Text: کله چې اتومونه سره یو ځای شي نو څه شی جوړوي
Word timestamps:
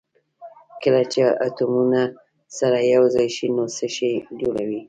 کله 0.81 1.01
چې 1.11 1.21
اتومونه 1.45 2.01
سره 2.57 2.77
یو 2.93 3.03
ځای 3.15 3.27
شي 3.35 3.47
نو 3.55 3.63
څه 3.75 3.85
شی 3.95 4.11
جوړوي 4.39 4.79